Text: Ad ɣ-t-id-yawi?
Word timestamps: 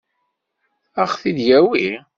Ad 1.01 1.07
ɣ-t-id-yawi? 1.11 1.89